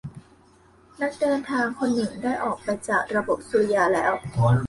[1.01, 4.11] นักเดินทางคนหนึ่งได้ออกไปจากระบบสุริยะแล้ว